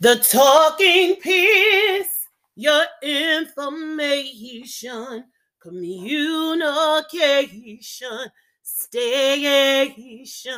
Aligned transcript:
The 0.00 0.14
talking 0.14 1.16
piece, 1.16 2.28
your 2.54 2.84
information, 3.02 5.24
communication, 5.60 8.30
station. 8.62 10.54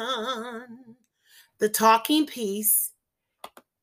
The 1.58 1.71
talking 1.71 2.26
piece, 2.26 2.92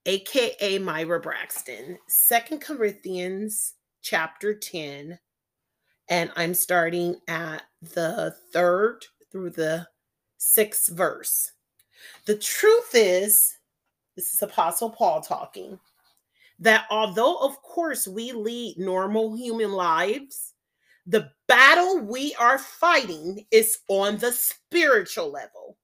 aka 0.05 0.78
Myra 0.78 1.20
Braxton, 1.20 1.97
Second 2.08 2.62
Corinthians 2.62 3.74
chapter 4.03 4.53
10, 4.53 5.17
and 6.08 6.31
I'm 6.35 6.53
starting 6.53 7.15
at 7.28 7.63
the 7.81 8.35
third 8.53 9.08
through 9.31 9.49
the 9.49 9.87
sixth 10.37 10.89
verse. 10.89 11.53
The 12.26 12.37
truth 12.37 12.92
is, 12.94 13.56
this 14.18 14.34
is 14.34 14.42
Apostle 14.42 14.90
Paul 14.90 15.22
talking, 15.22 15.79
that 16.59 16.88
although, 16.90 17.38
of 17.38 17.62
course, 17.62 18.08
we 18.08 18.32
lead 18.32 18.80
normal 18.80 19.38
human 19.38 19.72
lives, 19.72 20.55
the 21.05 21.30
battle 21.48 22.00
we 22.00 22.36
are 22.36 22.58
fighting 22.58 23.46
is 23.52 23.77
on 23.88 24.18
the 24.18 24.32
spiritual 24.32 25.32
level. 25.32 25.77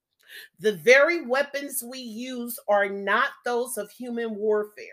The 0.59 0.73
very 0.73 1.25
weapons 1.25 1.83
we 1.87 1.99
use 1.99 2.59
are 2.67 2.89
not 2.89 3.29
those 3.45 3.77
of 3.77 3.91
human 3.91 4.35
warfare, 4.35 4.83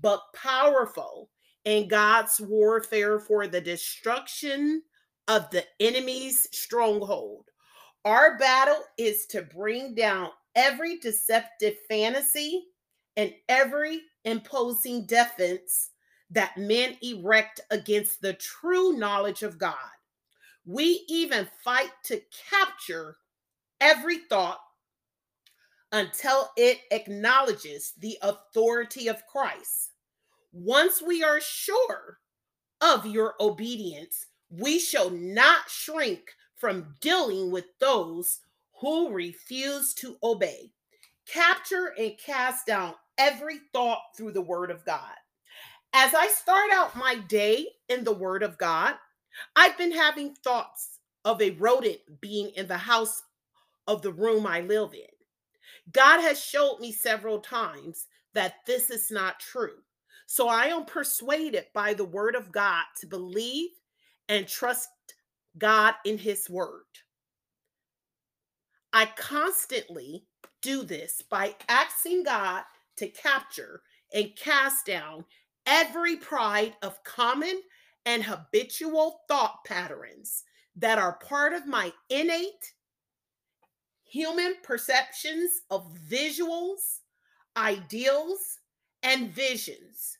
but 0.00 0.22
powerful 0.34 1.28
in 1.66 1.88
God's 1.88 2.40
warfare 2.40 3.20
for 3.20 3.46
the 3.46 3.60
destruction 3.60 4.82
of 5.28 5.48
the 5.50 5.64
enemy's 5.78 6.48
stronghold. 6.52 7.44
Our 8.06 8.38
battle 8.38 8.82
is 8.96 9.26
to 9.26 9.42
bring 9.42 9.94
down 9.94 10.30
every 10.54 10.98
deceptive 10.98 11.74
fantasy 11.88 12.66
and 13.16 13.32
every 13.48 14.02
imposing 14.24 15.06
defense 15.06 15.90
that 16.30 16.56
men 16.56 16.96
erect 17.02 17.60
against 17.70 18.22
the 18.22 18.32
true 18.34 18.92
knowledge 18.92 19.42
of 19.42 19.58
God. 19.58 19.74
We 20.64 21.04
even 21.08 21.48
fight 21.62 21.90
to 22.04 22.22
capture 22.50 23.16
every 23.80 24.18
thought 24.18 24.60
until 25.90 26.50
it 26.56 26.78
acknowledges 26.90 27.92
the 27.98 28.16
authority 28.22 29.08
of 29.08 29.26
Christ. 29.26 29.90
Once 30.52 31.02
we 31.02 31.22
are 31.22 31.40
sure 31.40 32.18
of 32.80 33.06
your 33.06 33.34
obedience, 33.40 34.26
we 34.50 34.78
shall 34.78 35.10
not 35.10 35.68
shrink 35.68 36.30
from 36.56 36.94
dealing 37.00 37.50
with 37.50 37.66
those 37.78 38.40
who 38.80 39.10
refuse 39.10 39.94
to 39.94 40.16
obey. 40.22 40.70
Capture 41.26 41.94
and 41.98 42.16
cast 42.18 42.66
down 42.66 42.94
every 43.18 43.58
thought 43.72 44.00
through 44.16 44.32
the 44.32 44.42
word 44.42 44.70
of 44.70 44.84
God. 44.84 45.14
As 45.92 46.14
I 46.14 46.28
start 46.28 46.70
out 46.72 46.96
my 46.96 47.16
day 47.28 47.66
in 47.88 48.04
the 48.04 48.14
word 48.14 48.42
of 48.42 48.58
God, 48.58 48.94
I've 49.56 49.76
been 49.78 49.92
having 49.92 50.34
thoughts 50.34 50.98
of 51.24 51.40
a 51.40 51.50
rodent 51.52 51.98
being 52.20 52.50
in 52.56 52.66
the 52.66 52.78
house 52.78 53.22
of 53.86 54.02
the 54.02 54.12
room 54.12 54.46
I 54.46 54.60
live 54.60 54.94
in. 54.94 55.00
God 55.92 56.20
has 56.20 56.42
showed 56.42 56.78
me 56.80 56.92
several 56.92 57.40
times 57.40 58.06
that 58.34 58.54
this 58.66 58.90
is 58.90 59.10
not 59.10 59.40
true. 59.40 59.78
So 60.26 60.48
I 60.48 60.66
am 60.66 60.84
persuaded 60.86 61.66
by 61.74 61.94
the 61.94 62.04
word 62.04 62.34
of 62.34 62.52
God 62.52 62.84
to 63.00 63.06
believe 63.06 63.70
and 64.28 64.48
trust 64.48 64.88
God 65.58 65.94
in 66.04 66.16
his 66.16 66.48
word. 66.48 66.84
I 68.92 69.06
constantly 69.16 70.26
do 70.60 70.82
this 70.82 71.22
by 71.22 71.56
asking 71.68 72.24
God 72.24 72.64
to 72.96 73.08
capture 73.08 73.82
and 74.12 74.36
cast 74.36 74.86
down 74.86 75.24
every 75.66 76.16
pride 76.16 76.74
of 76.82 77.02
common 77.04 77.62
and 78.04 78.22
habitual 78.22 79.20
thought 79.28 79.64
patterns 79.64 80.44
that 80.76 80.98
are 80.98 81.18
part 81.18 81.52
of 81.52 81.66
my 81.66 81.92
innate 82.10 82.72
human 84.04 84.54
perceptions 84.62 85.62
of 85.70 85.96
visuals, 86.08 87.00
ideals, 87.56 88.58
and 89.02 89.30
visions. 89.30 90.18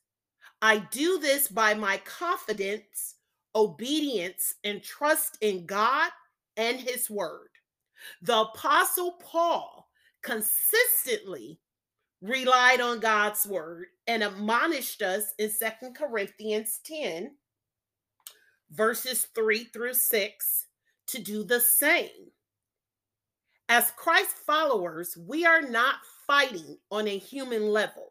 I 0.62 0.78
do 0.90 1.18
this 1.18 1.48
by 1.48 1.74
my 1.74 1.98
confidence, 1.98 3.16
obedience, 3.54 4.54
and 4.64 4.82
trust 4.82 5.36
in 5.40 5.66
God 5.66 6.10
and 6.56 6.80
His 6.80 7.10
Word. 7.10 7.51
The 8.22 8.40
Apostle 8.40 9.12
Paul 9.20 9.88
consistently 10.22 11.60
relied 12.20 12.80
on 12.80 13.00
God's 13.00 13.46
Word 13.46 13.86
and 14.06 14.22
admonished 14.22 15.02
us 15.02 15.34
in 15.38 15.50
Second 15.50 15.96
Corinthians 15.96 16.80
10, 16.84 17.32
verses 18.70 19.26
3 19.34 19.64
through 19.64 19.94
6, 19.94 20.66
to 21.08 21.20
do 21.20 21.44
the 21.44 21.60
same. 21.60 22.30
As 23.68 23.92
Christ 23.96 24.36
followers, 24.46 25.16
we 25.16 25.44
are 25.46 25.62
not 25.62 25.96
fighting 26.26 26.78
on 26.90 27.08
a 27.08 27.18
human 27.18 27.68
level. 27.68 28.10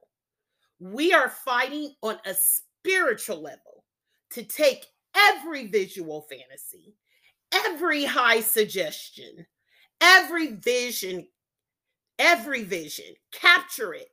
We 0.79 1.13
are 1.13 1.29
fighting 1.29 1.94
on 2.02 2.18
a 2.25 2.34
spiritual 2.34 3.41
level 3.41 3.85
to 4.31 4.44
take 4.44 4.88
every 5.16 5.68
visual 5.68 6.22
fantasy, 6.29 6.96
every 7.53 8.06
high 8.06 8.41
suggestion, 8.41 9.46
every 10.01 10.53
vision, 10.53 11.28
every 12.19 12.63
vision, 12.63 13.13
capture 13.31 13.94
it 13.94 14.09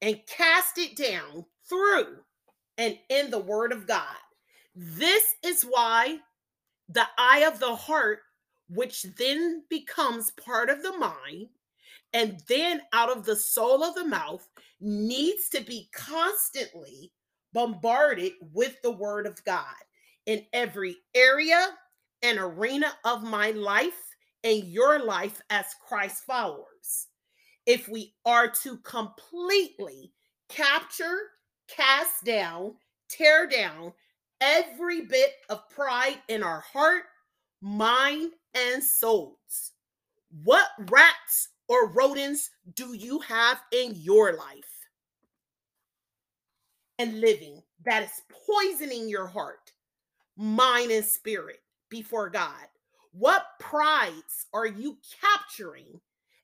and 0.00 0.20
cast 0.26 0.78
it 0.78 0.96
down 0.96 1.44
through 1.68 2.18
and 2.78 2.98
in 3.08 3.30
the 3.30 3.38
word 3.38 3.72
of 3.72 3.86
God. 3.86 4.16
This 4.74 5.34
is 5.44 5.62
why 5.62 6.18
the 6.88 7.06
eye 7.18 7.44
of 7.50 7.58
the 7.58 7.74
heart, 7.74 8.20
which 8.68 9.04
then 9.18 9.64
becomes 9.70 10.30
part 10.32 10.70
of 10.70 10.82
the 10.82 10.96
mind, 10.96 11.48
and 12.12 12.40
then 12.48 12.82
out 12.92 13.10
of 13.14 13.24
the 13.24 13.36
soul 13.36 13.82
of 13.82 13.94
the 13.94 14.04
mouth, 14.04 14.46
needs 14.80 15.48
to 15.50 15.62
be 15.62 15.88
constantly 15.94 17.12
bombarded 17.52 18.32
with 18.52 18.80
the 18.82 18.90
word 18.90 19.26
of 19.26 19.42
God 19.44 19.64
in 20.26 20.44
every 20.52 20.96
area 21.14 21.68
and 22.22 22.38
arena 22.38 22.92
of 23.04 23.22
my 23.22 23.50
life 23.52 24.11
and 24.44 24.64
your 24.64 25.04
life 25.04 25.40
as 25.50 25.66
Christ 25.86 26.24
followers. 26.24 27.08
If 27.66 27.88
we 27.88 28.14
are 28.24 28.50
to 28.62 28.76
completely 28.78 30.12
capture, 30.48 31.18
cast 31.68 32.24
down, 32.24 32.74
tear 33.08 33.46
down 33.46 33.92
every 34.40 35.02
bit 35.02 35.30
of 35.48 35.68
pride 35.70 36.18
in 36.28 36.42
our 36.42 36.60
heart, 36.60 37.04
mind, 37.60 38.32
and 38.54 38.82
souls, 38.82 39.72
what 40.42 40.66
rats 40.90 41.48
or 41.68 41.90
rodents 41.92 42.50
do 42.74 42.94
you 42.94 43.20
have 43.20 43.60
in 43.72 43.94
your 43.94 44.32
life 44.32 44.88
and 46.98 47.20
living 47.20 47.62
that 47.84 48.02
is 48.02 48.22
poisoning 48.46 49.08
your 49.08 49.26
heart, 49.26 49.72
mind, 50.36 50.90
and 50.90 51.04
spirit 51.04 51.60
before 51.88 52.28
God? 52.28 52.66
What 53.12 53.44
prides 53.60 54.46
are 54.54 54.66
you 54.66 54.96
capturing 55.20 56.00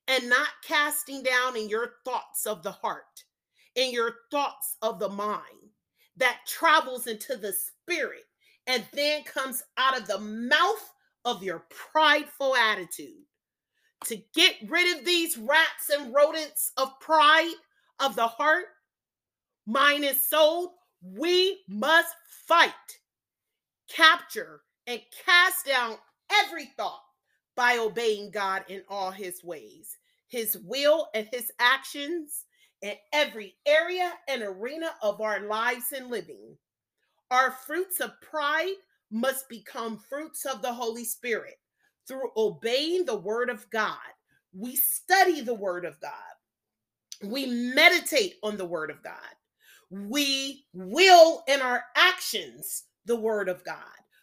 and 0.06 0.28
not 0.28 0.48
casting 0.62 1.22
down 1.22 1.56
in 1.56 1.68
your 1.68 1.94
thoughts 2.04 2.46
of 2.46 2.62
the 2.62 2.72
heart, 2.72 3.24
in 3.74 3.90
your 3.90 4.16
thoughts 4.30 4.76
of 4.82 4.98
the 4.98 5.08
mind 5.08 5.72
that 6.16 6.40
travels 6.46 7.06
into 7.06 7.36
the 7.36 7.52
spirit 7.52 8.24
and 8.66 8.84
then 8.92 9.22
comes 9.22 9.62
out 9.78 9.98
of 9.98 10.06
the 10.06 10.18
mouth 10.18 10.92
of 11.24 11.42
your 11.42 11.64
prideful 11.70 12.54
attitude? 12.54 13.24
To 14.04 14.16
get 14.34 14.56
rid 14.68 14.98
of 14.98 15.04
these 15.04 15.38
rats 15.38 15.90
and 15.90 16.14
rodents 16.14 16.72
of 16.76 17.00
pride 17.00 17.54
of 17.98 18.14
the 18.14 18.28
heart, 18.28 18.66
mind, 19.66 20.04
and 20.04 20.16
soul, 20.16 20.74
we 21.03 21.60
must 21.66 22.14
fight, 22.47 22.72
capture, 23.88 24.60
and 24.86 25.00
cast 25.24 25.66
down 25.66 25.97
every 26.44 26.66
thought 26.76 27.02
by 27.56 27.78
obeying 27.78 28.30
God 28.30 28.64
in 28.68 28.82
all 28.88 29.10
his 29.10 29.42
ways, 29.42 29.96
his 30.28 30.58
will 30.64 31.08
and 31.14 31.28
his 31.32 31.50
actions 31.58 32.44
in 32.82 32.94
every 33.12 33.56
area 33.66 34.12
and 34.28 34.42
arena 34.42 34.90
of 35.02 35.20
our 35.20 35.40
lives 35.40 35.92
and 35.96 36.08
living. 36.10 36.56
Our 37.30 37.50
fruits 37.50 38.00
of 38.00 38.20
pride 38.20 38.74
must 39.10 39.48
become 39.48 39.98
fruits 39.98 40.44
of 40.44 40.62
the 40.62 40.72
Holy 40.72 41.04
Spirit 41.04 41.58
through 42.06 42.30
obeying 42.36 43.04
the 43.04 43.18
word 43.18 43.50
of 43.50 43.68
God. 43.70 43.96
We 44.52 44.76
study 44.76 45.40
the 45.40 45.54
word 45.54 45.84
of 45.84 46.00
God. 46.00 46.12
We 47.22 47.46
meditate 47.46 48.36
on 48.42 48.56
the 48.56 48.64
word 48.64 48.90
of 48.90 49.02
God. 49.02 49.14
We 49.90 50.64
will 50.72 51.42
in 51.48 51.60
our 51.60 51.84
actions 51.96 52.84
the 53.06 53.16
word 53.16 53.48
of 53.48 53.64
God. 53.64 53.76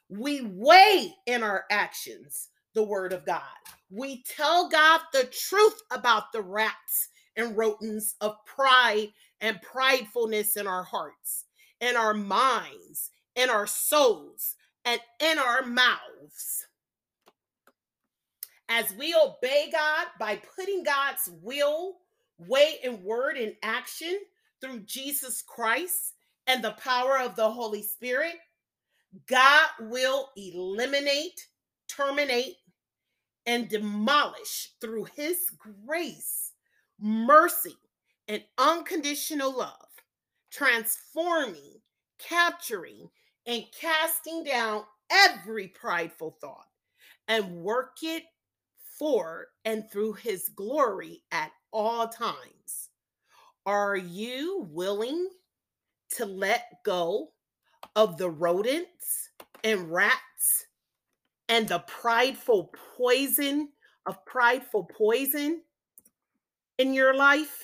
We 0.10 0.42
weigh 0.42 1.14
in 1.26 1.44
our 1.44 1.66
actions 1.72 2.50
the 2.74 2.84
word 2.84 3.14
of 3.14 3.26
God. 3.26 3.42
We 3.90 4.24
tell 4.24 4.70
God 4.70 5.02
the 5.14 5.24
truth 5.32 5.82
about 5.92 6.32
the 6.32 6.42
rats 6.42 7.10
and 7.36 7.58
rodents 7.58 8.16
of 8.22 8.36
pride 8.46 9.10
and 9.42 9.60
pridefulness 9.62 10.58
in 10.58 10.68
our 10.68 10.84
hearts, 10.84 11.46
in 11.82 11.96
our 11.96 12.14
minds, 12.14 13.12
in 13.36 13.50
our 13.50 13.68
souls, 13.68 14.56
and 14.84 15.00
in 15.20 15.40
our 15.40 15.64
mouths. 15.64 16.68
As 18.70 18.94
we 18.98 19.14
obey 19.16 19.70
God 19.72 20.08
by 20.20 20.40
putting 20.56 20.84
God's 20.84 21.30
will, 21.42 21.98
way, 22.38 22.80
and 22.84 23.04
word 23.04 23.38
in 23.38 23.56
action 23.64 24.20
through 24.62 24.80
Jesus 24.82 25.42
Christ 25.42 26.14
and 26.48 26.64
the 26.64 26.72
power 26.72 27.20
of 27.20 27.36
the 27.36 27.50
Holy 27.50 27.82
Spirit, 27.82 28.36
God 29.28 29.70
will 29.80 30.30
eliminate, 30.36 31.48
terminate, 31.88 32.56
and 33.46 33.70
demolish 33.70 34.72
through 34.82 35.06
his 35.16 35.52
grace, 35.86 36.54
mercy, 37.00 37.76
and 38.28 38.44
unconditional 38.58 39.56
love, 39.56 39.88
transforming, 40.52 41.80
capturing, 42.20 43.10
and 43.46 43.64
casting 43.80 44.44
down 44.44 44.84
every 45.10 45.68
prideful 45.68 46.38
thought 46.42 46.66
and 47.28 47.56
work 47.58 47.98
it 48.02 48.24
for 48.98 49.48
and 49.66 49.90
through 49.92 50.14
his 50.14 50.50
glory 50.56 51.22
at 51.32 51.52
all 51.72 52.08
times. 52.08 52.90
Are 53.66 53.98
you 53.98 54.68
willing 54.72 55.30
to 56.12 56.26
let 56.26 56.84
go 56.84 57.32
of 57.96 58.18
the 58.18 58.30
rodents 58.30 59.30
and 59.64 59.92
rats 59.92 60.68
and 61.50 61.68
the 61.68 61.80
prideful 61.80 62.72
poison 62.98 63.70
of 64.06 64.26
prideful 64.26 64.86
poison 64.86 65.62
in 66.78 66.94
your 66.94 67.16
life? 67.16 67.64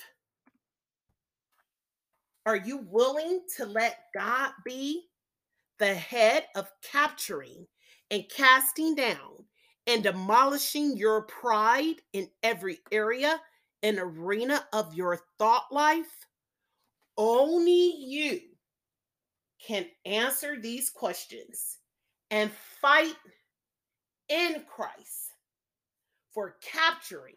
Are 2.44 2.56
you 2.56 2.78
willing 2.88 3.42
to 3.56 3.66
let 3.66 4.06
God 4.14 4.50
be 4.64 5.02
the 5.78 5.94
head 5.94 6.46
of 6.56 6.70
capturing 6.82 7.66
and 8.10 8.24
casting 8.28 8.94
down 8.94 9.44
and 9.86 10.02
demolishing 10.02 10.96
your 10.96 11.22
pride 11.22 11.96
in 12.12 12.28
every 12.42 12.80
area 12.90 13.40
and 13.82 13.98
arena 13.98 14.64
of 14.72 14.94
your 14.94 15.20
thought 15.38 15.66
life? 15.70 16.26
Only 17.16 17.94
you 17.98 18.40
can 19.66 19.86
answer 20.04 20.58
these 20.60 20.90
questions 20.90 21.78
and 22.30 22.50
fight 22.80 23.14
in 24.28 24.62
Christ 24.68 25.34
for 26.32 26.56
capturing 26.62 27.36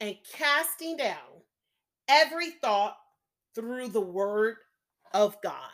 and 0.00 0.16
casting 0.32 0.96
down 0.96 1.42
every 2.08 2.50
thought 2.50 2.96
through 3.54 3.88
the 3.88 4.00
word 4.00 4.56
of 5.12 5.40
God. 5.42 5.70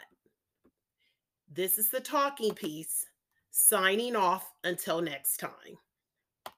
This 1.53 1.79
is 1.79 1.91
the 1.91 2.01
talking 2.01 2.55
piece, 2.55 3.07
signing 3.51 4.17
off 4.17 4.51
until 4.65 5.03
next 5.03 5.39
time. 5.39 5.79